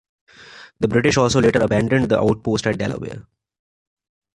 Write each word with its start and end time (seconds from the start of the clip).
The 0.79 0.87
British 0.87 1.15
also 1.17 1.39
later 1.39 1.59
abandoned 1.61 2.09
the 2.09 2.19
outpost 2.19 2.65
at 2.65 2.79
Delaware. 2.79 3.27